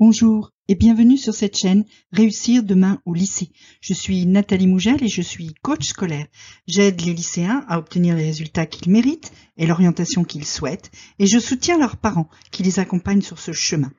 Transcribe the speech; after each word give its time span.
Bonjour 0.00 0.50
et 0.66 0.74
bienvenue 0.74 1.16
sur 1.16 1.34
cette 1.34 1.56
chaîne 1.56 1.84
Réussir 2.10 2.64
demain 2.64 3.00
au 3.04 3.14
lycée. 3.14 3.52
Je 3.80 3.94
suis 3.94 4.26
Nathalie 4.26 4.66
Mougel 4.66 5.04
et 5.04 5.08
je 5.08 5.22
suis 5.22 5.54
coach 5.62 5.86
scolaire. 5.86 6.26
J'aide 6.66 7.00
les 7.02 7.14
lycéens 7.14 7.64
à 7.68 7.78
obtenir 7.78 8.16
les 8.16 8.24
résultats 8.24 8.66
qu'ils 8.66 8.90
méritent 8.90 9.30
et 9.56 9.68
l'orientation 9.68 10.24
qu'ils 10.24 10.46
souhaitent 10.46 10.90
et 11.20 11.28
je 11.28 11.38
soutiens 11.38 11.78
leurs 11.78 11.96
parents 11.96 12.28
qui 12.50 12.64
les 12.64 12.80
accompagnent 12.80 13.22
sur 13.22 13.38
ce 13.38 13.52
chemin. 13.52 13.92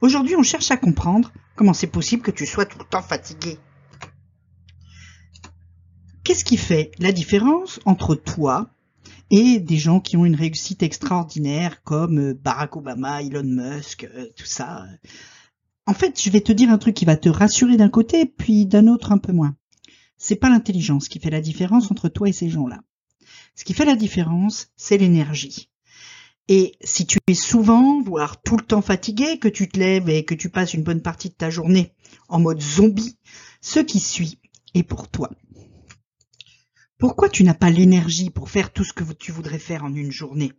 Aujourd'hui, 0.00 0.34
on 0.34 0.42
cherche 0.42 0.72
à 0.72 0.76
comprendre 0.76 1.32
comment 1.54 1.74
c'est 1.74 1.86
possible 1.86 2.22
que 2.22 2.32
tu 2.32 2.44
sois 2.44 2.66
tout 2.66 2.80
le 2.80 2.84
temps 2.84 3.00
fatigué. 3.00 3.58
Qu'est-ce 6.24 6.44
qui 6.44 6.56
fait 6.56 6.90
la 6.98 7.12
différence 7.12 7.78
entre 7.84 8.16
toi 8.16 8.68
et 9.30 9.60
des 9.60 9.78
gens 9.78 10.00
qui 10.00 10.16
ont 10.16 10.24
une 10.24 10.34
réussite 10.34 10.82
extraordinaire 10.82 11.84
comme 11.84 12.32
Barack 12.32 12.76
Obama, 12.76 13.22
Elon 13.22 13.44
Musk, 13.44 14.08
euh, 14.12 14.26
tout 14.36 14.44
ça? 14.44 14.86
En 15.86 15.94
fait, 15.94 16.20
je 16.20 16.30
vais 16.30 16.40
te 16.40 16.52
dire 16.52 16.70
un 16.70 16.78
truc 16.78 16.94
qui 16.94 17.04
va 17.04 17.16
te 17.16 17.28
rassurer 17.28 17.76
d'un 17.76 17.88
côté, 17.88 18.26
puis 18.26 18.66
d'un 18.66 18.88
autre 18.88 19.12
un 19.12 19.18
peu 19.18 19.32
moins. 19.32 19.56
C'est 20.18 20.36
pas 20.36 20.48
l'intelligence 20.48 21.08
qui 21.08 21.20
fait 21.20 21.30
la 21.30 21.40
différence 21.40 21.90
entre 21.90 22.08
toi 22.08 22.28
et 22.28 22.32
ces 22.32 22.48
gens-là. 22.48 22.80
Ce 23.54 23.64
qui 23.64 23.74
fait 23.74 23.84
la 23.84 23.96
différence, 23.96 24.68
c'est 24.76 24.98
l'énergie. 24.98 25.70
Et 26.48 26.76
si 26.82 27.06
tu 27.06 27.18
es 27.26 27.34
souvent, 27.34 28.00
voire 28.02 28.40
tout 28.40 28.56
le 28.56 28.64
temps 28.64 28.82
fatigué, 28.82 29.38
que 29.38 29.48
tu 29.48 29.68
te 29.68 29.78
lèves 29.78 30.08
et 30.08 30.24
que 30.24 30.34
tu 30.34 30.48
passes 30.48 30.74
une 30.74 30.84
bonne 30.84 31.02
partie 31.02 31.28
de 31.28 31.34
ta 31.34 31.50
journée 31.50 31.92
en 32.28 32.40
mode 32.40 32.60
zombie, 32.60 33.16
ce 33.60 33.80
qui 33.80 33.98
suit 33.98 34.38
est 34.74 34.84
pour 34.84 35.08
toi. 35.08 35.30
Pourquoi 36.98 37.28
tu 37.28 37.44
n'as 37.44 37.52
pas 37.52 37.70
l'énergie 37.70 38.30
pour 38.30 38.48
faire 38.48 38.72
tout 38.72 38.82
ce 38.82 38.94
que 38.94 39.04
tu 39.12 39.30
voudrais 39.30 39.58
faire 39.58 39.84
en 39.84 39.94
une 39.94 40.10
journée? 40.10 40.52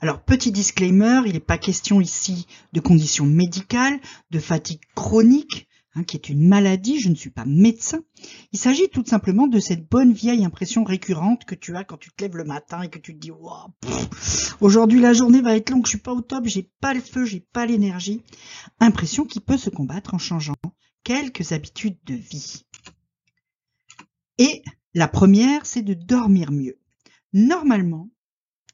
Alors, 0.00 0.22
petit 0.22 0.52
disclaimer, 0.52 1.22
il 1.26 1.32
n'est 1.32 1.40
pas 1.40 1.58
question 1.58 2.00
ici 2.00 2.46
de 2.72 2.78
conditions 2.78 3.26
médicales, 3.26 3.98
de 4.30 4.38
fatigue 4.38 4.82
chronique, 4.94 5.66
hein, 5.96 6.04
qui 6.04 6.16
est 6.16 6.28
une 6.28 6.46
maladie, 6.46 7.00
je 7.00 7.08
ne 7.08 7.16
suis 7.16 7.30
pas 7.30 7.44
médecin. 7.44 8.04
Il 8.52 8.58
s'agit 8.60 8.88
tout 8.88 9.04
simplement 9.04 9.48
de 9.48 9.58
cette 9.58 9.88
bonne 9.88 10.12
vieille 10.12 10.44
impression 10.44 10.84
récurrente 10.84 11.44
que 11.44 11.56
tu 11.56 11.76
as 11.76 11.82
quand 11.82 11.96
tu 11.96 12.12
te 12.12 12.22
lèves 12.22 12.36
le 12.36 12.44
matin 12.44 12.82
et 12.82 12.88
que 12.88 13.00
tu 13.00 13.14
te 13.14 13.18
dis 13.18 13.32
wow, 13.32 13.74
aujourd'hui 14.60 15.00
la 15.00 15.12
journée 15.12 15.40
va 15.40 15.56
être 15.56 15.70
longue, 15.70 15.86
je 15.86 15.90
suis 15.90 15.98
pas 15.98 16.12
au 16.12 16.20
top, 16.20 16.46
j'ai 16.46 16.70
pas 16.80 16.94
le 16.94 17.00
feu, 17.00 17.24
j'ai 17.24 17.40
pas 17.40 17.66
l'énergie. 17.66 18.22
Impression 18.78 19.24
qui 19.24 19.40
peut 19.40 19.58
se 19.58 19.70
combattre 19.70 20.14
en 20.14 20.18
changeant 20.18 20.54
quelques 21.02 21.50
habitudes 21.50 21.98
de 22.04 22.14
vie. 22.14 22.62
Et 24.38 24.62
la 24.94 25.08
première, 25.08 25.66
c'est 25.66 25.82
de 25.82 25.94
dormir 25.94 26.50
mieux. 26.50 26.78
Normalement, 27.32 28.08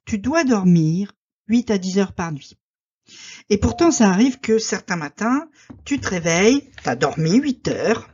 tu 0.05 0.19
dois 0.19 0.45
dormir 0.45 1.13
8 1.49 1.71
à 1.71 1.79
10 1.79 1.99
heures 1.99 2.15
par 2.15 2.33
nuit. 2.33 2.57
Et 3.51 3.59
pourtant, 3.59 3.91
ça 3.91 4.09
arrive 4.09 4.41
que 4.41 4.59
certains 4.59 4.97
matins, 4.97 5.49
tu 5.85 6.01
te 6.01 6.09
réveilles, 6.09 6.71
tu 6.83 6.89
as 6.89 6.97
dormi 6.97 7.37
8 7.37 7.69
heures, 7.69 8.09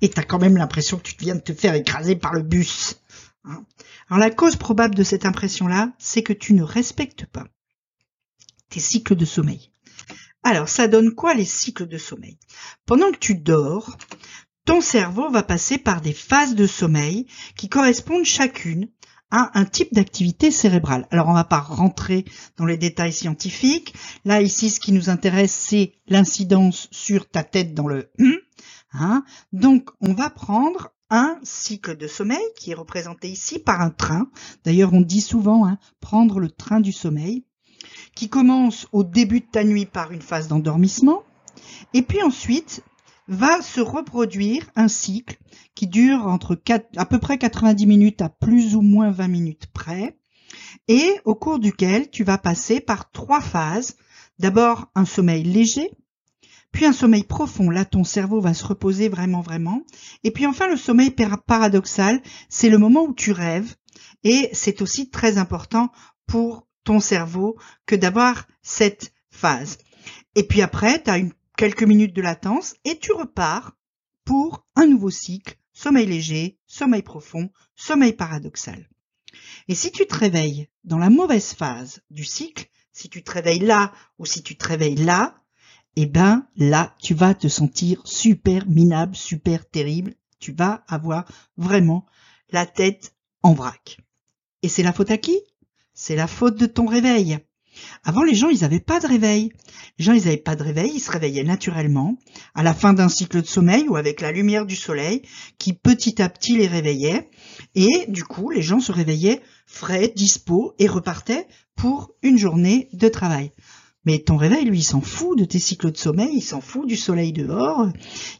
et 0.00 0.08
tu 0.08 0.20
as 0.20 0.24
quand 0.24 0.38
même 0.38 0.56
l'impression 0.56 0.98
que 0.98 1.02
tu 1.02 1.16
viens 1.18 1.34
de 1.34 1.40
te 1.40 1.54
faire 1.54 1.74
écraser 1.74 2.16
par 2.16 2.34
le 2.34 2.42
bus. 2.42 3.00
Hein. 3.44 3.64
Alors 4.08 4.20
la 4.20 4.30
cause 4.30 4.56
probable 4.56 4.94
de 4.94 5.02
cette 5.02 5.26
impression-là, 5.26 5.92
c'est 5.98 6.22
que 6.22 6.32
tu 6.32 6.52
ne 6.52 6.62
respectes 6.62 7.26
pas 7.26 7.46
tes 8.68 8.80
cycles 8.80 9.16
de 9.16 9.24
sommeil. 9.24 9.72
Alors, 10.44 10.68
ça 10.68 10.88
donne 10.88 11.14
quoi 11.14 11.34
les 11.34 11.44
cycles 11.44 11.86
de 11.86 11.98
sommeil? 11.98 12.38
Pendant 12.86 13.10
que 13.10 13.18
tu 13.18 13.34
dors, 13.34 13.96
ton 14.68 14.82
cerveau 14.82 15.30
va 15.30 15.42
passer 15.42 15.78
par 15.78 16.02
des 16.02 16.12
phases 16.12 16.54
de 16.54 16.66
sommeil 16.66 17.24
qui 17.56 17.70
correspondent 17.70 18.26
chacune 18.26 18.90
à 19.30 19.58
un 19.58 19.64
type 19.64 19.94
d'activité 19.94 20.50
cérébrale. 20.50 21.08
Alors 21.10 21.28
on 21.28 21.32
va 21.32 21.44
pas 21.44 21.58
rentrer 21.58 22.26
dans 22.58 22.66
les 22.66 22.76
détails 22.76 23.14
scientifiques. 23.14 23.94
Là 24.26 24.42
ici 24.42 24.68
ce 24.68 24.78
qui 24.78 24.92
nous 24.92 25.08
intéresse 25.08 25.54
c'est 25.54 25.94
l'incidence 26.06 26.88
sur 26.90 27.30
ta 27.30 27.44
tête 27.44 27.72
dans 27.72 27.86
le 27.86 28.10
hein. 28.92 29.24
Donc 29.54 29.88
on 30.02 30.12
va 30.12 30.28
prendre 30.28 30.90
un 31.08 31.38
cycle 31.42 31.96
de 31.96 32.06
sommeil 32.06 32.44
qui 32.54 32.72
est 32.72 32.74
représenté 32.74 33.30
ici 33.30 33.58
par 33.58 33.80
un 33.80 33.88
train. 33.88 34.28
D'ailleurs 34.66 34.92
on 34.92 35.00
dit 35.00 35.22
souvent 35.22 35.66
hein, 35.66 35.78
prendre 36.00 36.40
le 36.40 36.50
train 36.50 36.80
du 36.80 36.92
sommeil 36.92 37.46
qui 38.14 38.28
commence 38.28 38.86
au 38.92 39.02
début 39.02 39.40
de 39.40 39.46
ta 39.50 39.64
nuit 39.64 39.86
par 39.86 40.12
une 40.12 40.20
phase 40.20 40.46
d'endormissement 40.46 41.22
et 41.94 42.02
puis 42.02 42.22
ensuite 42.22 42.82
va 43.28 43.60
se 43.62 43.80
reproduire 43.80 44.66
un 44.74 44.88
cycle 44.88 45.38
qui 45.74 45.86
dure 45.86 46.26
entre 46.26 46.60
à 46.96 47.06
peu 47.06 47.18
près 47.18 47.38
90 47.38 47.86
minutes 47.86 48.22
à 48.22 48.30
plus 48.30 48.74
ou 48.74 48.80
moins 48.80 49.10
20 49.10 49.28
minutes 49.28 49.66
près, 49.72 50.18
et 50.88 51.20
au 51.24 51.34
cours 51.34 51.58
duquel 51.58 52.10
tu 52.10 52.24
vas 52.24 52.38
passer 52.38 52.80
par 52.80 53.10
trois 53.12 53.40
phases. 53.40 53.96
D'abord 54.38 54.90
un 54.94 55.04
sommeil 55.04 55.42
léger, 55.42 55.90
puis 56.72 56.86
un 56.86 56.92
sommeil 56.92 57.24
profond, 57.24 57.70
là 57.70 57.84
ton 57.84 58.04
cerveau 58.04 58.40
va 58.40 58.54
se 58.54 58.64
reposer 58.64 59.08
vraiment 59.08 59.40
vraiment, 59.40 59.82
et 60.24 60.30
puis 60.30 60.46
enfin 60.46 60.68
le 60.68 60.76
sommeil 60.76 61.10
paradoxal, 61.46 62.22
c'est 62.48 62.70
le 62.70 62.78
moment 62.78 63.02
où 63.02 63.14
tu 63.14 63.32
rêves, 63.32 63.74
et 64.24 64.48
c'est 64.52 64.80
aussi 64.80 65.10
très 65.10 65.38
important 65.38 65.90
pour 66.26 66.66
ton 66.84 67.00
cerveau 67.00 67.56
que 67.84 67.96
d'avoir 67.96 68.46
cette 68.62 69.12
phase. 69.30 69.78
Et 70.34 70.44
puis 70.44 70.62
après, 70.62 71.02
tu 71.02 71.10
as 71.10 71.18
une 71.18 71.32
quelques 71.58 71.82
minutes 71.82 72.14
de 72.14 72.22
latence 72.22 72.76
et 72.84 72.98
tu 73.00 73.12
repars 73.12 73.76
pour 74.24 74.64
un 74.76 74.86
nouveau 74.86 75.10
cycle, 75.10 75.58
sommeil 75.72 76.06
léger, 76.06 76.56
sommeil 76.68 77.02
profond, 77.02 77.50
sommeil 77.74 78.12
paradoxal. 78.12 78.88
Et 79.66 79.74
si 79.74 79.90
tu 79.90 80.06
te 80.06 80.14
réveilles 80.14 80.68
dans 80.84 80.98
la 80.98 81.10
mauvaise 81.10 81.54
phase 81.54 82.00
du 82.10 82.24
cycle, 82.24 82.70
si 82.92 83.08
tu 83.08 83.24
te 83.24 83.32
réveilles 83.32 83.58
là 83.58 83.92
ou 84.18 84.24
si 84.24 84.44
tu 84.44 84.56
te 84.56 84.68
réveilles 84.68 85.04
là, 85.04 85.34
eh 85.96 86.06
ben 86.06 86.46
là, 86.54 86.94
tu 87.00 87.12
vas 87.12 87.34
te 87.34 87.48
sentir 87.48 88.06
super 88.06 88.68
minable, 88.68 89.16
super 89.16 89.68
terrible. 89.68 90.14
Tu 90.38 90.52
vas 90.52 90.84
avoir 90.86 91.24
vraiment 91.56 92.06
la 92.50 92.66
tête 92.66 93.16
en 93.42 93.52
vrac. 93.52 93.98
Et 94.62 94.68
c'est 94.68 94.84
la 94.84 94.92
faute 94.92 95.10
à 95.10 95.18
qui? 95.18 95.40
C'est 95.92 96.14
la 96.14 96.28
faute 96.28 96.56
de 96.56 96.66
ton 96.66 96.86
réveil. 96.86 97.40
Avant, 98.04 98.22
les 98.22 98.34
gens, 98.34 98.48
ils 98.48 98.60
n'avaient 98.60 98.80
pas 98.80 99.00
de 99.00 99.06
réveil. 99.06 99.52
Les 99.98 100.04
gens, 100.04 100.12
ils 100.12 100.24
n'avaient 100.24 100.36
pas 100.36 100.56
de 100.56 100.62
réveil, 100.62 100.92
ils 100.94 101.00
se 101.00 101.10
réveillaient 101.10 101.44
naturellement 101.44 102.16
à 102.54 102.62
la 102.62 102.74
fin 102.74 102.92
d'un 102.92 103.08
cycle 103.08 103.42
de 103.42 103.46
sommeil 103.46 103.88
ou 103.88 103.96
avec 103.96 104.20
la 104.20 104.32
lumière 104.32 104.66
du 104.66 104.76
soleil 104.76 105.22
qui 105.58 105.72
petit 105.72 106.22
à 106.22 106.28
petit 106.28 106.56
les 106.56 106.66
réveillait. 106.66 107.30
Et 107.74 108.06
du 108.08 108.24
coup, 108.24 108.50
les 108.50 108.62
gens 108.62 108.80
se 108.80 108.92
réveillaient 108.92 109.42
frais, 109.66 110.12
dispo 110.14 110.74
et 110.78 110.88
repartaient 110.88 111.46
pour 111.76 112.12
une 112.22 112.38
journée 112.38 112.88
de 112.92 113.08
travail. 113.08 113.52
Mais 114.04 114.20
ton 114.20 114.36
réveil, 114.36 114.64
lui, 114.64 114.78
il 114.78 114.84
s'en 114.84 115.00
fout 115.00 115.38
de 115.38 115.44
tes 115.44 115.58
cycles 115.58 115.92
de 115.92 115.96
sommeil, 115.96 116.30
il 116.32 116.42
s'en 116.42 116.60
fout 116.60 116.86
du 116.86 116.96
soleil 116.96 117.32
dehors. 117.32 117.88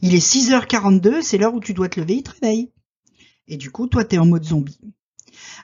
Il 0.00 0.14
est 0.14 0.26
6h42, 0.26 1.20
c'est 1.22 1.36
l'heure 1.36 1.54
où 1.54 1.60
tu 1.60 1.74
dois 1.74 1.88
te 1.88 2.00
lever, 2.00 2.14
il 2.14 2.22
te 2.22 2.30
réveille. 2.30 2.70
Et 3.48 3.56
du 3.56 3.70
coup, 3.70 3.86
toi, 3.86 4.04
tu 4.04 4.16
es 4.16 4.18
en 4.18 4.26
mode 4.26 4.44
zombie. 4.44 4.78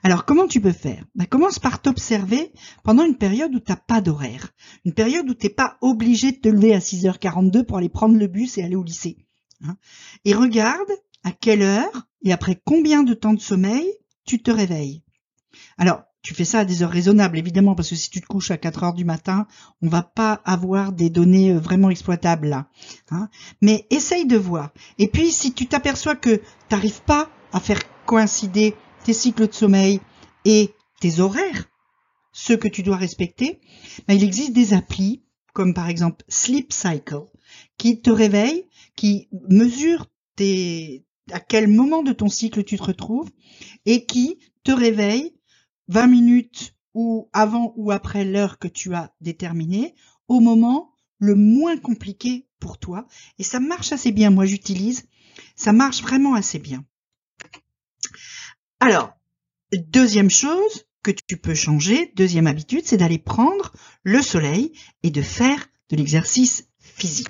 Alors, 0.03 0.25
comment 0.25 0.47
tu 0.47 0.61
peux 0.61 0.73
faire? 0.73 1.05
Bah, 1.15 1.27
Commence 1.27 1.59
par 1.59 1.81
t'observer 1.81 2.53
pendant 2.83 3.05
une 3.05 3.17
période 3.17 3.55
où 3.55 3.61
tu 3.61 3.71
n'as 3.71 3.77
pas 3.77 4.01
d'horaire. 4.01 4.53
Une 4.85 4.93
période 4.93 5.29
où 5.29 5.35
tu 5.35 5.47
n'es 5.47 5.53
pas 5.53 5.79
obligé 5.81 6.33
de 6.33 6.39
te 6.39 6.49
lever 6.49 6.75
à 6.75 6.79
6h42 6.79 7.65
pour 7.65 7.79
aller 7.79 7.89
prendre 7.89 8.17
le 8.17 8.27
bus 8.27 8.59
et 8.59 8.63
aller 8.63 8.77
au 8.77 8.83
lycée. 8.83 9.19
Hein. 9.63 9.77
et 10.25 10.35
regarde 10.35 10.91
à 11.23 11.31
quelle 11.31 11.63
heure 11.63 12.09
et 12.23 12.33
après 12.33 12.61
combien 12.63 13.03
de 13.03 13.15
temps 13.15 13.33
de 13.33 13.41
sommeil 13.41 13.87
tu 14.27 14.43
te 14.43 14.51
réveilles. 14.51 15.03
Alors, 15.79 16.03
tu 16.23 16.35
fais 16.35 16.45
ça 16.45 16.61
à 16.61 16.65
des 16.65 16.83
heures 16.83 16.91
raisonnables, 16.91 17.39
évidemment, 17.39 17.75
parce 17.75 17.91
que 17.91 17.97
si 17.97 18.09
tu 18.09 18.21
te 18.21 18.27
couches 18.27 18.51
à 18.51 18.57
4 18.57 18.83
heures 18.83 18.95
du 18.95 19.05
matin, 19.05 19.47
on 19.83 19.89
va 19.89 20.03
pas 20.03 20.41
avoir 20.45 20.93
des 20.93 21.11
données 21.11 21.53
euh, 21.53 21.59
vraiment 21.59 21.91
exploitables 21.91 22.49
là. 22.49 22.67
Hein. 23.11 23.29
Mais 23.61 23.87
essaye 23.91 24.27
de 24.27 24.39
voir. 24.39 24.73
Et 24.99 25.09
puis, 25.09 25.31
si 25.31 25.53
tu 25.53 25.67
t'aperçois 25.67 26.17
que 26.17 26.37
tu 26.37 26.43
n'arrives 26.71 27.03
pas 27.03 27.29
à 27.53 27.61
faire 27.61 27.81
coïncider 28.07 28.75
tes 29.05 29.13
cycles 29.13 29.49
de 29.49 29.53
sommeil 29.53 30.01
et 30.45 30.75
tes 31.01 31.21
horaires, 31.21 31.67
ceux 32.33 32.57
que 32.57 32.69
tu 32.69 32.83
dois 32.83 32.97
respecter, 32.97 33.61
ben, 34.09 34.15
il 34.15 34.25
existe 34.25 34.53
des 34.53 34.75
applis 34.75 35.23
comme 35.53 35.73
par 35.73 35.89
exemple 35.89 36.25
Sleep 36.29 36.73
Cycle 36.73 37.27
qui 37.79 38.01
te 38.01 38.11
réveille, 38.11 38.67
qui 38.97 39.29
mesure 39.49 40.07
à 41.31 41.41
quel 41.41 41.69
moment 41.69 42.03
de 42.03 42.13
ton 42.13 42.29
cycle 42.29 42.65
tu 42.65 42.77
te 42.77 42.83
retrouves 42.83 43.31
et 43.87 44.05
qui 44.05 44.41
te 44.65 44.73
réveille 44.73 45.37
20 45.89 46.07
minutes 46.09 46.75
ou 46.93 47.29
avant 47.33 47.73
ou 47.77 47.93
après 47.93 48.25
l'heure 48.25 48.59
que 48.59 48.69
tu 48.69 48.95
as 48.95 49.15
déterminée 49.21 49.95
au 50.27 50.41
moment 50.41 50.91
le 51.19 51.35
moins 51.35 51.77
compliqué 51.77 52.49
pour 52.59 52.79
toi. 52.79 53.07
Et 53.39 53.45
ça 53.45 53.61
marche 53.61 53.93
assez 53.93 54.11
bien. 54.11 54.31
Moi, 54.31 54.47
j'utilise. 54.47 55.07
Ça 55.57 55.73
marche 55.73 56.03
vraiment 56.03 56.35
assez 56.35 56.59
bien. 56.59 56.85
Alors, 58.81 59.13
deuxième 59.73 60.31
chose 60.31 60.87
que 61.03 61.11
tu 61.11 61.37
peux 61.37 61.55
changer, 61.55 62.13
deuxième 62.17 62.47
habitude, 62.47 62.83
c'est 62.85 62.97
d'aller 62.97 63.19
prendre 63.19 63.73
le 64.03 64.23
soleil 64.23 64.73
et 65.03 65.11
de 65.11 65.23
faire 65.23 65.67
de 65.91 65.97
l'exercice 65.97 66.69
physique. 66.79 67.29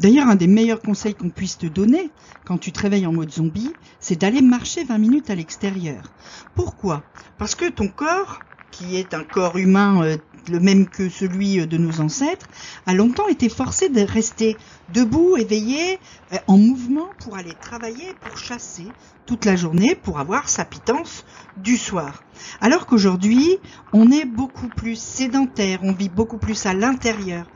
D'ailleurs, 0.00 0.28
un 0.28 0.36
des 0.36 0.46
meilleurs 0.46 0.80
conseils 0.80 1.14
qu'on 1.14 1.30
puisse 1.30 1.58
te 1.58 1.66
donner 1.66 2.10
quand 2.44 2.58
tu 2.58 2.72
te 2.72 2.80
réveilles 2.80 3.06
en 3.06 3.12
mode 3.12 3.30
zombie, 3.30 3.72
c'est 4.00 4.20
d'aller 4.20 4.42
marcher 4.42 4.84
20 4.84 4.98
minutes 4.98 5.30
à 5.30 5.34
l'extérieur. 5.34 6.12
Pourquoi? 6.54 7.04
Parce 7.38 7.54
que 7.54 7.68
ton 7.68 7.88
corps, 7.88 8.40
qui 8.70 8.96
est 8.96 9.14
un 9.14 9.24
corps 9.24 9.56
humain 9.56 10.02
euh, 10.02 10.16
le 10.48 10.60
même 10.60 10.88
que 10.88 11.08
celui 11.08 11.66
de 11.66 11.76
nos 11.76 12.00
ancêtres, 12.00 12.46
a 12.86 12.94
longtemps 12.94 13.28
été 13.28 13.48
forcé 13.48 13.88
de 13.88 14.00
rester 14.00 14.56
debout, 14.92 15.36
éveillé, 15.36 15.98
euh, 16.32 16.36
en 16.46 16.58
mouvement 16.58 17.08
pour 17.20 17.36
aller 17.36 17.54
travailler, 17.60 18.14
pour 18.20 18.36
chasser 18.36 18.86
toute 19.26 19.44
la 19.44 19.56
journée, 19.56 19.94
pour 19.94 20.18
avoir 20.18 20.48
sa 20.48 20.64
pitance 20.64 21.24
du 21.56 21.76
soir. 21.76 22.22
Alors 22.60 22.86
qu'aujourd'hui, 22.86 23.58
on 23.92 24.10
est 24.10 24.26
beaucoup 24.26 24.68
plus 24.68 24.98
sédentaire, 24.98 25.80
on 25.82 25.92
vit 25.92 26.08
beaucoup 26.08 26.38
plus 26.38 26.66
à 26.66 26.74
l'intérieur. 26.74 27.46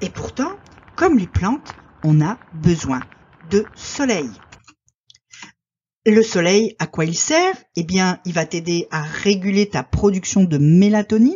Et 0.00 0.10
pourtant, 0.10 0.52
comme 0.96 1.18
les 1.18 1.26
plantes, 1.26 1.74
on 2.04 2.20
a 2.20 2.38
besoin 2.54 3.00
de 3.50 3.64
soleil. 3.74 4.30
Le 6.06 6.22
soleil, 6.22 6.74
à 6.78 6.86
quoi 6.86 7.04
il 7.04 7.14
sert? 7.14 7.54
Eh 7.76 7.82
bien, 7.82 8.18
il 8.24 8.32
va 8.32 8.46
t'aider 8.46 8.86
à 8.90 9.02
réguler 9.02 9.68
ta 9.68 9.82
production 9.82 10.44
de 10.44 10.56
mélatonine 10.56 11.34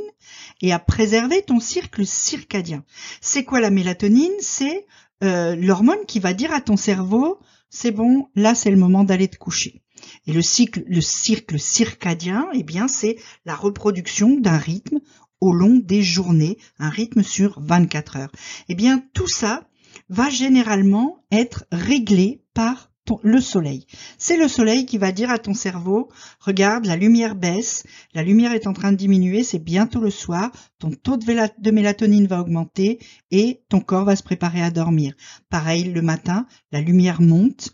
et 0.63 0.73
à 0.73 0.79
préserver 0.79 1.43
ton 1.43 1.61
cycle 1.61 2.07
circadien. 2.07 2.85
C'est 3.21 3.45
quoi 3.45 3.61
la 3.61 3.71
mélatonine? 3.71 4.33
C'est 4.41 4.87
euh, 5.23 5.55
l'hormone 5.57 6.07
qui 6.07 6.21
va 6.21 6.33
dire 6.33 6.53
à 6.55 6.61
ton 6.61 6.77
cerveau, 6.77 7.39
c'est 7.69 7.91
bon, 7.91 8.29
là 8.35 8.55
c'est 8.55 8.71
le 8.71 8.77
moment 8.77 9.05
d'aller 9.05 9.29
te 9.29 9.37
coucher. 9.37 9.83
Et 10.27 10.33
le 10.33 10.43
cycle, 10.43 10.85
le 10.87 11.01
cycle 11.01 11.59
circadien, 11.59 12.49
eh 12.55 12.63
bien, 12.63 12.89
c'est 12.89 13.17
la 13.45 13.55
reproduction 13.55 14.39
d'un 14.39 14.59
rythme 14.59 15.01
au 15.41 15.53
long 15.53 15.81
des 15.83 16.03
journées, 16.03 16.59
un 16.79 16.89
rythme 16.89 17.23
sur 17.23 17.61
24 17.61 18.17
heures. 18.17 18.33
Eh 18.69 18.75
bien, 18.75 19.05
tout 19.13 19.29
ça 19.29 19.69
va 20.09 20.31
généralement 20.31 21.25
être 21.31 21.65
réglé 21.73 22.43
par 22.55 22.92
le 23.23 23.41
soleil. 23.41 23.87
C'est 24.19 24.37
le 24.37 24.49
soleil 24.49 24.87
qui 24.87 24.99
va 24.99 25.13
dire 25.13 25.31
à 25.31 25.39
ton 25.39 25.55
cerveau, 25.55 26.09
regarde, 26.41 26.87
la 26.87 26.97
lumière 26.97 27.35
baisse, 27.35 27.85
la 28.15 28.23
lumière 28.23 28.53
est 28.53 28.67
en 28.67 28.73
train 28.73 28.93
de 28.93 28.97
diminuer, 28.97 29.45
c'est 29.45 29.59
bientôt 29.59 30.01
le 30.01 30.11
soir, 30.11 30.51
ton 30.79 30.91
taux 30.91 31.17
de, 31.17 31.71
mélatonine 31.71 32.27
va 32.27 32.41
augmenter 32.41 32.99
et 33.31 33.63
ton 33.69 33.81
corps 33.81 34.05
va 34.05 34.17
se 34.17 34.23
préparer 34.23 34.63
à 34.63 34.71
dormir. 34.71 35.15
Pareil, 35.51 35.85
le 35.85 36.03
matin, 36.03 36.47
la 36.71 36.81
lumière 36.81 37.21
monte 37.21 37.71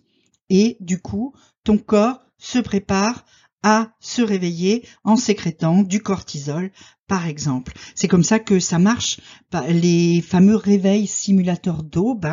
et 0.50 0.76
du 0.81 1.00
coup, 1.00 1.35
ton 1.64 1.79
corps 1.79 2.20
se 2.38 2.58
prépare 2.58 3.25
à 3.63 3.93
se 4.01 4.23
réveiller 4.23 4.85
en 5.05 5.17
sécrétant 5.17 5.83
du 5.83 6.01
cortisol, 6.01 6.71
par 7.07 7.27
exemple. 7.27 7.73
C'est 7.95 8.09
comme 8.09 8.23
ça 8.23 8.39
que 8.39 8.61
ça 8.61 8.79
marche. 8.79 9.21
Bah, 9.51 9.67
les 9.69 10.21
fameux 10.21 10.57
réveils 10.57 11.07
simulateurs 11.07 11.83
d'aube, 11.83 12.29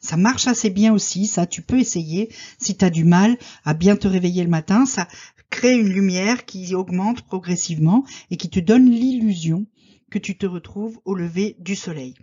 ça 0.00 0.16
marche 0.16 0.46
assez 0.46 0.70
bien 0.70 0.92
aussi. 0.92 1.26
Ça, 1.26 1.46
tu 1.46 1.62
peux 1.62 1.78
essayer. 1.78 2.30
Si 2.58 2.76
tu 2.76 2.84
as 2.84 2.90
du 2.90 3.04
mal 3.04 3.38
à 3.64 3.74
bien 3.74 3.96
te 3.96 4.08
réveiller 4.08 4.42
le 4.42 4.50
matin, 4.50 4.84
ça 4.84 5.08
crée 5.48 5.74
une 5.74 5.88
lumière 5.88 6.44
qui 6.44 6.74
augmente 6.74 7.22
progressivement 7.22 8.04
et 8.30 8.36
qui 8.36 8.50
te 8.50 8.60
donne 8.60 8.90
l'illusion 8.90 9.66
que 10.10 10.18
tu 10.18 10.36
te 10.36 10.46
retrouves 10.46 10.98
au 11.04 11.14
lever 11.14 11.56
du 11.58 11.74
soleil. 11.74 12.14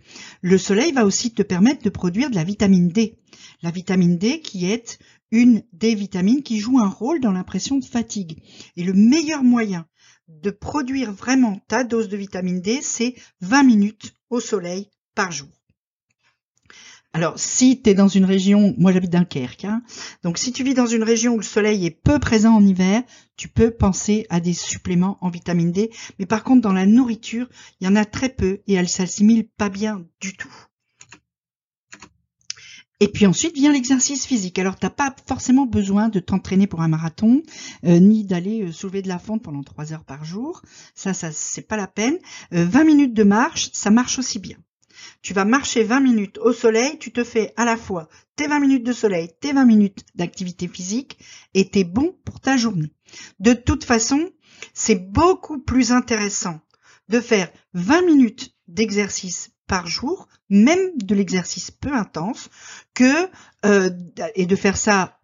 Le 0.42 0.58
soleil 0.58 0.92
va 0.92 1.06
aussi 1.06 1.34
te 1.34 1.42
permettre 1.42 1.84
de 1.84 1.90
produire 1.90 2.30
de 2.30 2.36
la 2.36 2.44
vitamine 2.44 2.88
D. 2.88 3.18
La 3.62 3.72
vitamine 3.72 4.18
D 4.18 4.40
qui 4.40 4.66
est 4.66 5.00
une 5.34 5.64
des 5.74 5.96
vitamines 5.96 6.44
qui 6.44 6.60
joue 6.60 6.80
un 6.80 6.88
rôle 6.88 7.20
dans 7.20 7.32
l'impression 7.32 7.80
de 7.80 7.86
fatigue. 7.86 8.38
Et 8.78 8.84
le 8.84 8.94
meilleur 8.94 9.44
moyen 9.44 9.88
de 10.28 10.52
produire 10.52 11.12
vraiment 11.12 11.60
ta 11.68 11.84
dose 11.84 12.08
de 12.08 12.16
vitamine 12.16 12.62
D, 12.62 12.80
c'est 12.82 13.16
20 13.42 13.64
minutes 13.64 14.14
au 14.30 14.40
soleil 14.40 14.90
par 15.16 15.32
jour. 15.32 15.50
Alors, 17.14 17.38
si 17.38 17.82
tu 17.82 17.90
es 17.90 17.94
dans 17.96 18.08
une 18.08 18.26
région, 18.26 18.76
moi 18.78 18.92
j'habite 18.92 19.12
Dunkerque, 19.12 19.66
hein, 19.66 19.84
donc 20.24 20.38
si 20.38 20.52
tu 20.52 20.64
vis 20.64 20.74
dans 20.76 20.88
une 20.88 21.04
région 21.04 21.34
où 21.34 21.38
le 21.38 21.44
soleil 21.44 21.86
est 21.86 21.92
peu 21.92 22.20
présent 22.20 22.56
en 22.56 22.66
hiver, 22.66 23.04
tu 23.36 23.48
peux 23.48 23.72
penser 23.72 24.26
à 24.30 24.40
des 24.40 24.54
suppléments 24.54 25.18
en 25.22 25.30
vitamine 25.30 25.72
D. 25.72 25.92
Mais 26.20 26.26
par 26.28 26.44
contre, 26.44 26.62
dans 26.62 26.74
la 26.74 26.86
nourriture, 26.86 27.50
il 27.80 27.86
y 27.86 27.88
en 27.88 27.96
a 27.96 28.06
très 28.06 28.30
peu 28.30 28.62
et 28.68 28.74
elle 28.74 28.90
s'assimile 28.90 29.48
pas 29.48 29.70
bien 29.70 30.06
du 30.22 30.38
tout. 30.38 30.54
Et 33.04 33.10
puis 33.10 33.26
ensuite 33.26 33.54
vient 33.54 33.74
l'exercice 33.74 34.26
physique. 34.26 34.58
Alors 34.60 34.78
t'as 34.78 34.90
pas 34.90 35.14
forcément 35.28 35.66
besoin 35.66 36.08
de 36.08 36.22
t'entraîner 36.22 36.68
pour 36.68 36.82
un 36.82 36.88
marathon, 36.88 37.44
euh, 37.84 38.00
ni 38.00 38.24
d'aller 38.24 38.62
euh, 38.62 38.72
soulever 38.72 39.02
de 39.02 39.10
la 39.10 39.20
fonte 39.20 39.44
pendant 39.44 39.62
trois 39.62 39.92
heures 39.92 40.06
par 40.06 40.24
jour. 40.24 40.62
Ça, 40.96 41.14
ça 41.14 41.30
c'est 41.34 41.68
pas 41.68 41.76
la 41.76 41.88
peine. 41.88 42.18
20 42.52 42.80
euh, 42.80 42.86
minutes 42.86 43.14
de 43.14 43.26
marche, 43.26 43.72
ça 43.74 43.90
marche 43.90 44.20
aussi 44.20 44.40
bien. 44.40 44.56
Tu 45.22 45.34
vas 45.34 45.44
marcher 45.44 45.84
20 45.84 46.00
minutes 46.00 46.38
au 46.38 46.54
soleil, 46.54 46.98
tu 46.98 47.12
te 47.12 47.26
fais 47.26 47.52
à 47.58 47.66
la 47.66 47.76
fois 47.76 48.08
tes 48.38 48.48
20 48.48 48.62
minutes 48.62 48.86
de 48.86 48.94
soleil, 48.94 49.28
tes 49.42 49.52
20 49.52 49.66
minutes 49.66 50.06
d'activité 50.16 50.70
physique, 50.70 51.18
et 51.54 51.68
t'es 51.68 51.84
bon 51.84 52.16
pour 52.24 52.40
ta 52.40 52.56
journée. 52.56 52.94
De 53.42 53.52
toute 53.52 53.84
façon, 53.84 54.30
c'est 54.74 55.12
beaucoup 55.12 55.60
plus 55.60 55.92
intéressant 55.92 56.62
de 57.10 57.20
faire 57.20 57.52
20 57.74 58.04
minutes 58.04 58.56
d'exercice 58.70 59.53
par 59.68 59.88
jour, 59.88 60.28
même 60.50 60.80
de 60.98 61.16
l'exercice 61.16 61.72
peu 61.72 61.94
intense, 61.94 62.50
que 62.94 63.30
euh, 63.66 63.90
et 64.36 64.46
de 64.46 64.56
faire 64.56 64.78
ça 64.78 65.20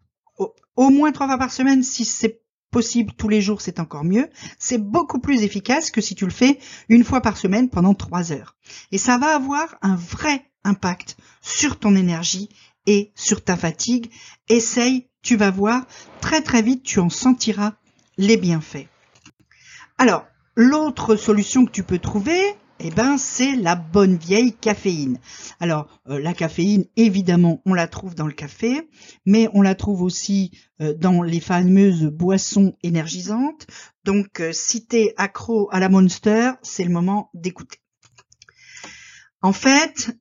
au, 0.76 0.90
moins 0.90 1.12
trois 1.12 1.28
fois 1.28 1.38
par 1.38 1.52
semaine 1.52 1.84
si 1.84 2.06
c'est 2.06 2.42
possible 2.72 3.14
tous 3.18 3.30
les 3.30 3.42
jours, 3.42 3.62
c'est 3.62 3.80
encore 3.80 4.04
mieux. 4.04 4.30
C'est 4.58 4.78
beaucoup 4.78 5.20
plus 5.20 5.44
efficace 5.44 5.92
que 5.92 6.02
si 6.02 6.16
tu 6.16 6.26
le 6.26 6.32
fais 6.32 6.60
une 6.88 7.04
fois 7.04 7.22
par 7.22 7.38
semaine 7.38 7.70
pendant 7.70 7.94
trois 7.94 8.32
heures. 8.32 8.56
Et 8.92 8.98
ça 8.98 9.18
va 9.18 9.36
avoir 9.36 9.76
un 9.82 9.96
vrai 9.96 10.46
impact 10.64 11.18
sur 11.42 11.80
ton 11.80 11.96
énergie 11.96 12.50
et 12.86 13.12
sur 13.16 13.44
ta 13.44 13.58
fatigue. 13.58 14.12
Essaye, 14.48 15.08
tu 15.22 15.36
vas 15.36 15.52
voir, 15.52 15.86
très 16.22 16.42
très 16.42 16.62
vite, 16.62 16.84
tu 16.84 17.00
en 17.00 17.10
sentiras 17.10 17.74
les 18.18 18.38
bienfaits. 18.38 18.88
Alors, 19.98 20.26
l'autre 20.56 21.16
solution 21.16 21.66
que 21.66 21.72
tu 21.72 21.84
peux 21.84 22.00
trouver, 22.00 22.40
eh 22.80 22.92
ben, 22.92 23.18
c'est 23.18 23.56
la 23.56 23.76
bonne 23.76 24.16
vieille 24.16 24.54
caféine. 24.54 25.20
Alors, 25.60 26.02
euh, 26.08 26.20
la 26.20 26.34
caféine, 26.34 26.86
évidemment, 26.96 27.62
on 27.66 27.74
la 27.74 27.88
trouve 27.88 28.16
dans 28.16 28.28
le 28.28 28.34
café, 28.34 28.90
mais 29.26 29.50
on 29.54 29.62
la 29.62 29.76
trouve 29.76 30.02
aussi 30.02 30.52
euh, 30.82 30.94
dans 30.94 31.22
les 31.22 31.42
fameuses 31.42 32.06
boissons 32.06 32.74
énergisantes. 32.82 33.68
Donc, 34.06 34.40
euh, 34.40 34.52
si 34.54 34.86
t'es 34.86 35.14
accro 35.18 35.68
à 35.72 35.80
la 35.80 35.90
Monster, 35.90 36.52
c'est 36.62 36.86
le 36.86 36.92
moment 36.92 37.30
d'écouter. 37.34 37.80
En 39.42 39.54
fait, 39.54 40.12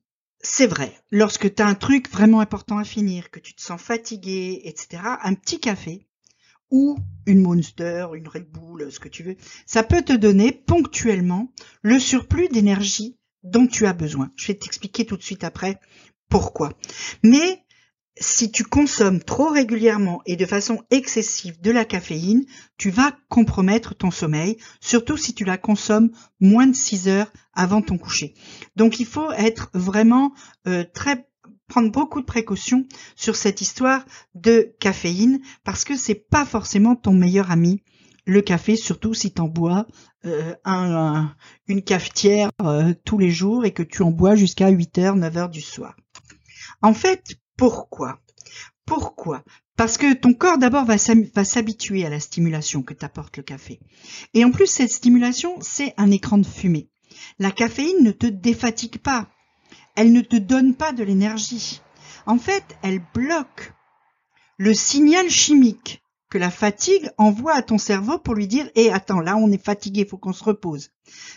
c'est 0.41 0.67
vrai, 0.67 0.93
lorsque 1.11 1.53
tu 1.53 1.63
as 1.63 1.67
un 1.67 1.75
truc 1.75 2.09
vraiment 2.11 2.41
important 2.41 2.77
à 2.77 2.83
finir, 2.83 3.31
que 3.31 3.39
tu 3.39 3.53
te 3.53 3.61
sens 3.61 3.81
fatigué, 3.81 4.61
etc., 4.65 5.01
un 5.21 5.33
petit 5.33 5.59
café, 5.59 6.08
ou 6.71 6.97
une 7.25 7.41
Monster, 7.41 8.07
une 8.15 8.27
Red 8.27 8.49
Bull, 8.49 8.91
ce 8.91 8.99
que 8.99 9.09
tu 9.09 9.23
veux, 9.23 9.35
ça 9.65 9.83
peut 9.83 10.01
te 10.01 10.13
donner 10.13 10.51
ponctuellement 10.51 11.51
le 11.81 11.99
surplus 11.99 12.49
d'énergie 12.49 13.17
dont 13.43 13.67
tu 13.67 13.85
as 13.85 13.93
besoin. 13.93 14.31
Je 14.35 14.47
vais 14.47 14.55
t'expliquer 14.55 15.05
tout 15.05 15.17
de 15.17 15.23
suite 15.23 15.43
après 15.43 15.79
pourquoi. 16.29 16.73
Mais 17.23 17.63
si 18.19 18.51
tu 18.51 18.63
consommes 18.63 19.23
trop 19.23 19.49
régulièrement 19.49 20.21
et 20.25 20.35
de 20.35 20.45
façon 20.45 20.83
excessive 20.91 21.59
de 21.61 21.71
la 21.71 21.85
caféine, 21.85 22.45
tu 22.77 22.89
vas 22.89 23.15
compromettre 23.29 23.95
ton 23.95 24.11
sommeil, 24.11 24.57
surtout 24.81 25.15
si 25.15 25.33
tu 25.33 25.45
la 25.45 25.57
consommes 25.57 26.11
moins 26.39 26.67
de 26.67 26.75
6 26.75 27.07
heures 27.07 27.31
avant 27.53 27.81
ton 27.81 27.97
coucher. 27.97 28.33
Donc 28.75 28.99
il 28.99 29.05
faut 29.05 29.31
être 29.31 29.69
vraiment 29.73 30.33
euh, 30.67 30.83
très 30.93 31.28
prendre 31.69 31.91
beaucoup 31.91 32.19
de 32.19 32.25
précautions 32.25 32.85
sur 33.15 33.37
cette 33.37 33.61
histoire 33.61 34.03
de 34.35 34.73
caféine 34.79 35.39
parce 35.63 35.85
que 35.85 35.95
c'est 35.95 36.27
pas 36.29 36.43
forcément 36.43 36.95
ton 36.95 37.13
meilleur 37.13 37.51
ami 37.51 37.81
le 38.25 38.41
café, 38.41 38.75
surtout 38.75 39.13
si 39.13 39.31
tu 39.33 39.41
en 39.41 39.47
bois 39.47 39.87
euh, 40.25 40.53
une 41.67 41.81
cafetière 41.81 42.51
euh, 42.61 42.93
tous 43.05 43.17
les 43.17 43.31
jours 43.31 43.65
et 43.65 43.71
que 43.71 43.83
tu 43.83 44.03
en 44.03 44.11
bois 44.11 44.35
jusqu'à 44.35 44.71
8h, 44.71 45.17
9h 45.19 45.49
du 45.49 45.61
soir. 45.61 45.95
En 46.81 46.93
fait, 46.93 47.37
pourquoi? 47.57 48.19
Pourquoi? 48.85 49.43
Parce 49.75 49.97
que 49.97 50.13
ton 50.13 50.33
corps 50.33 50.57
d'abord 50.57 50.85
va 50.85 50.97
s'habituer 50.97 52.05
à 52.05 52.09
la 52.09 52.19
stimulation 52.19 52.83
que 52.83 52.93
t'apporte 52.93 53.37
le 53.37 53.43
café. 53.43 53.79
Et 54.33 54.43
en 54.43 54.51
plus, 54.51 54.67
cette 54.67 54.91
stimulation, 54.91 55.57
c'est 55.61 55.93
un 55.97 56.11
écran 56.11 56.37
de 56.37 56.45
fumée. 56.45 56.89
La 57.39 57.51
caféine 57.51 58.03
ne 58.03 58.11
te 58.11 58.27
défatigue 58.27 58.97
pas 58.97 59.29
elle 59.95 60.11
ne 60.11 60.21
te 60.21 60.35
donne 60.35 60.75
pas 60.75 60.91
de 60.91 61.03
l'énergie. 61.03 61.81
En 62.25 62.37
fait, 62.37 62.77
elle 62.81 63.01
bloque 63.13 63.73
le 64.57 64.73
signal 64.73 65.29
chimique 65.29 66.03
que 66.29 66.37
la 66.37 66.51
fatigue 66.51 67.09
envoie 67.17 67.55
à 67.55 67.63
ton 67.63 67.79
cerveau 67.79 68.19
pour 68.19 68.35
lui 68.35 68.45
dire 68.45 68.69
"Eh 68.75 68.91
attends, 68.91 69.19
là 69.19 69.35
on 69.35 69.51
est 69.51 69.63
fatigué, 69.63 70.05
faut 70.05 70.17
qu'on 70.17 70.33
se 70.33 70.43
repose." 70.43 70.91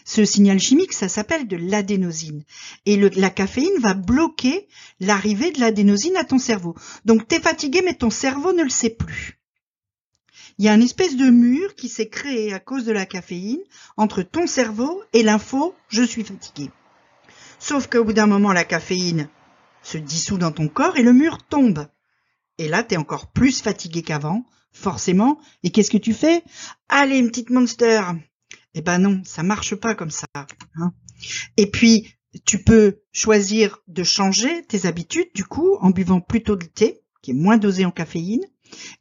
Ce 0.05 0.25
signal 0.25 0.59
chimique, 0.59 0.93
ça 0.93 1.09
s'appelle 1.09 1.49
de 1.49 1.57
l'adénosine 1.57 2.45
et 2.85 2.97
la 2.97 3.31
caféine 3.31 3.79
va 3.81 3.95
bloquer 3.95 4.69
l'arrivée 5.01 5.51
de 5.51 5.61
l'adénosine 5.61 6.17
à 6.17 6.25
ton 6.25 6.39
cerveau. 6.39 6.75
Donc 7.07 7.27
tu 7.27 7.37
es 7.37 7.41
fatigué 7.41 7.81
mais 7.83 7.95
ton 7.95 8.11
cerveau 8.11 8.53
ne 8.53 8.65
le 8.65 8.71
sait 8.71 8.91
plus. 8.91 9.39
Il 10.59 10.67
y 10.67 10.69
a 10.69 10.75
une 10.75 10.83
espèce 10.83 11.17
de 11.17 11.31
mur 11.31 11.75
qui 11.75 11.89
s'est 11.89 12.11
créé 12.11 12.53
à 12.53 12.61
cause 12.61 12.85
de 12.85 12.93
la 12.93 13.07
caféine 13.07 13.63
entre 13.97 14.23
ton 14.23 14.47
cerveau 14.47 15.03
et 15.15 15.23
l'info 15.23 15.75
"je 15.89 16.03
suis 16.03 16.25
fatigué." 16.25 16.71
Sauf 17.63 17.87
qu'au 17.87 18.03
bout 18.03 18.13
d'un 18.13 18.27
moment, 18.27 18.53
la 18.53 18.65
caféine 18.65 19.29
se 19.85 19.97
dissout 19.97 20.37
dans 20.37 20.51
ton 20.51 20.67
corps 20.67 20.97
et 20.97 21.05
le 21.05 21.13
mur 21.13 21.39
tombe. 21.47 21.87
Et 22.59 22.67
là, 22.67 22.83
t'es 22.83 22.97
encore 22.97 23.31
plus 23.31 23.63
fatigué 23.63 24.03
qu'avant, 24.03 24.45
forcément. 24.73 25.39
Et 25.63 25.71
qu'est-ce 25.71 25.93
que 25.93 25.97
tu 25.97 26.13
fais? 26.13 26.43
Allez, 26.89 27.19
une 27.19 27.29
petite 27.29 27.51
monster 27.51 28.03
Eh 28.75 28.83
ben 28.83 28.99
non, 28.99 29.23
ça 29.25 29.45
marche 29.45 29.77
pas 29.77 29.95
comme 29.95 30.11
ça. 30.11 30.27
Hein 30.75 30.93
Et 31.57 31.71
puis, 31.71 32.09
tu 32.45 32.65
peux 32.65 32.99
choisir 33.13 33.79
de 33.87 34.03
changer 34.03 34.65
tes 34.65 34.87
habitudes, 34.87 35.31
du 35.33 35.45
coup, 35.45 35.77
en 35.81 35.91
buvant 35.91 36.21
plutôt 36.21 36.57
du 36.57 36.69
thé, 36.69 37.05
qui 37.23 37.31
est 37.31 37.35
moins 37.35 37.59
dosé 37.59 37.85
en 37.85 37.93
caféine, 37.93 38.45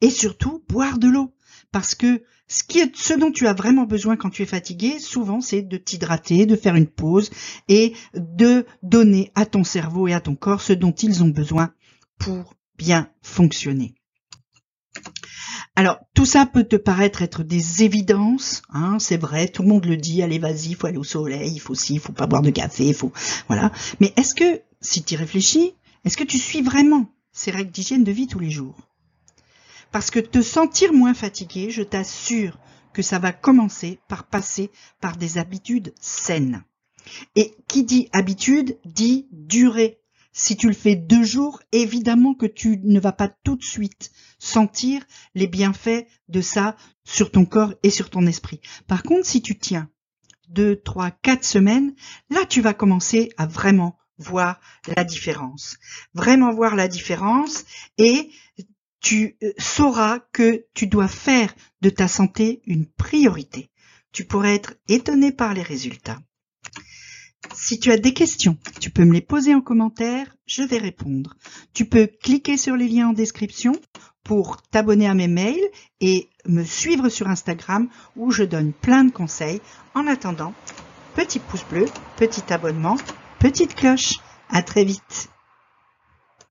et 0.02 0.12
surtout 0.12 0.64
boire 0.70 1.00
de 1.00 1.08
l'eau. 1.08 1.34
Parce 1.72 1.96
que 1.96 2.24
ce, 2.48 3.18
dont 3.18 3.32
tu 3.32 3.48
as 3.48 3.54
vraiment 3.54 3.86
besoin 3.86 4.18
quand 4.18 4.30
tu 4.30 4.42
es 4.42 4.46
fatigué, 4.46 5.00
souvent, 5.00 5.40
c'est 5.40 5.62
de 5.62 5.78
t'hydrater, 5.78 6.46
de 6.46 6.56
faire 6.56 6.76
une 6.76 6.88
pause 6.88 7.32
et 7.70 7.94
de 8.14 8.66
donner 8.84 9.32
à 9.36 9.46
ton 9.46 9.64
cerveau 9.64 10.08
et 10.08 10.14
à 10.14 10.20
ton 10.20 10.36
corps 10.36 10.62
ce 10.62 10.74
dont 10.74 10.92
ils 10.92 11.24
ont 11.24 11.30
besoin 11.30 11.74
pour 12.20 12.56
bien 12.78 13.10
fonctionner. 13.22 13.96
Alors, 15.78 16.00
tout 16.14 16.26
ça 16.26 16.46
peut 16.46 16.66
te 16.66 16.76
paraître 16.76 17.22
être 17.22 17.44
des 17.44 17.84
évidences, 17.84 18.62
hein, 18.70 19.00
c'est 19.00 19.16
vrai, 19.16 19.48
tout 19.48 19.62
le 19.62 19.70
monde 19.70 19.86
le 19.86 19.96
dit, 19.96 20.22
allez 20.22 20.38
vas-y, 20.38 20.72
il 20.72 20.76
faut 20.76 20.88
aller 20.88 20.98
au 20.98 21.06
soleil, 21.06 21.54
il 21.54 21.60
faut 21.60 21.76
ci, 21.76 21.94
il 21.94 22.00
faut 22.02 22.12
pas 22.12 22.28
boire 22.28 22.42
de 22.42 22.50
café, 22.50 22.88
il 22.88 22.94
faut... 22.94 23.14
Voilà. 23.48 23.72
Mais 24.02 24.14
est-ce 24.18 24.36
que, 24.36 24.62
si 24.82 25.04
tu 25.04 25.16
réfléchis, 25.16 25.74
est-ce 26.04 26.18
que 26.18 26.26
tu 26.26 26.38
suis 26.38 26.62
vraiment 26.62 27.10
ces 27.32 27.52
règles 27.52 27.72
d'hygiène 27.72 28.04
de 28.04 28.12
vie 28.12 28.28
tous 28.28 28.40
les 28.40 28.50
jours? 28.50 28.91
Parce 29.92 30.12
que 30.12 30.20
te 30.20 30.42
sentir 30.42 30.94
moins 30.94 31.14
fatigué, 31.14 31.70
je 31.70 31.84
t'assure 31.84 32.58
que 32.94 33.02
ça 33.02 33.20
va 33.20 33.32
commencer 33.32 34.00
par 34.08 34.26
passer 34.26 34.70
par 35.00 35.18
des 35.18 35.38
habitudes 35.38 35.94
saines. 36.00 36.64
Et 37.36 37.56
qui 37.68 37.84
dit 37.84 38.10
habitude 38.14 38.78
dit 38.86 39.28
durée 39.32 40.02
si 40.34 40.56
tu 40.56 40.68
le 40.68 40.74
fais 40.74 40.96
deux 40.96 41.24
jours, 41.24 41.62
évidemment 41.74 42.34
que 42.34 42.46
tu 42.46 42.80
ne 42.84 43.00
vas 43.00 43.12
pas 43.12 43.28
tout 43.28 43.58
de 43.58 43.64
suite 43.64 44.12
sentir 44.40 45.04
les 45.36 45.48
bienfaits 45.48 46.08
de 46.30 46.42
ça 46.42 46.78
sur 47.04 47.32
ton 47.32 47.46
corps 47.46 47.74
et 47.84 47.90
sur 47.90 48.10
ton 48.10 48.26
esprit. 48.26 48.62
Par 48.88 49.04
contre, 49.04 49.26
si 49.26 49.42
tu 49.42 49.60
tiens 49.60 49.90
deux, 50.48 50.78
trois, 50.78 51.12
quatre 51.12 51.44
semaines, 51.44 51.94
là 52.30 52.46
tu 52.48 52.62
vas 52.62 52.74
commencer 52.74 53.30
à 53.38 53.46
vraiment 53.46 53.98
voir 54.18 54.62
la 54.96 55.04
différence. 55.04 55.78
Vraiment 56.14 56.54
voir 56.54 56.76
la 56.76 56.88
différence 56.88 57.66
et 57.98 58.30
tu 59.02 59.36
euh, 59.44 59.52
sauras 59.58 60.20
que 60.32 60.66
tu 60.74 60.88
dois 60.88 61.08
faire 61.08 61.54
de 61.82 61.90
ta 61.90 62.08
santé 62.08 62.62
une 62.66 62.86
priorité. 62.86 63.70
Tu 64.14 64.26
pourrais 64.26 64.56
être 64.56 64.76
étonné 64.88 65.32
par 65.32 65.54
les 65.54 65.64
résultats. 65.64 66.20
Si 67.54 67.80
tu 67.80 67.92
as 67.92 67.98
des 67.98 68.14
questions, 68.14 68.58
tu 68.80 68.92
peux 68.92 69.04
me 69.04 69.14
les 69.14 69.22
poser 69.22 69.56
en 69.56 69.62
commentaire, 69.62 70.36
je 70.46 70.64
vais 70.64 70.78
répondre. 70.78 71.36
Tu 71.74 71.86
peux 71.86 72.08
cliquer 72.08 72.56
sur 72.56 72.76
les 72.76 72.88
liens 72.88 73.10
en 73.10 73.14
description 73.14 73.74
pour 74.24 74.62
t'abonner 74.62 75.08
à 75.08 75.16
mes 75.16 75.28
mails 75.28 75.70
et 76.00 76.30
me 76.46 76.64
suivre 76.64 77.10
sur 77.10 77.28
Instagram 77.28 77.90
où 78.16 78.32
je 78.32 78.44
donne 78.44 78.72
plein 78.72 79.04
de 79.04 79.12
conseils. 79.12 79.62
En 79.96 80.06
attendant, 80.06 80.54
petit 81.16 81.40
pouce 81.40 81.66
bleu, 81.70 81.88
petit 82.18 82.54
abonnement, 82.54 82.98
petite 83.40 83.76
cloche. 83.76 84.14
À 84.50 84.62
très 84.62 84.84
vite. 84.84 85.30